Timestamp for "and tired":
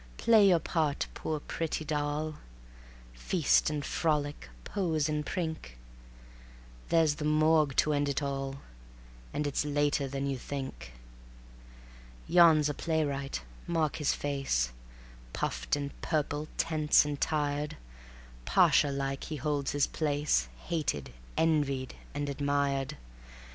17.05-17.77